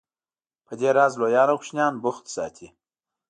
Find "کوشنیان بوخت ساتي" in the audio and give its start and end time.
1.61-2.67